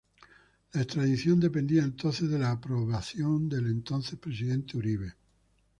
La 0.73 0.81
extradición 0.81 1.39
dependía 1.39 1.83
entonces 1.83 2.27
de 2.27 2.39
la 2.39 2.49
aprobación 2.49 3.47
del 3.47 3.67
entonces 3.67 4.17
Presidente 4.17 4.75
Uribe. 4.75 5.13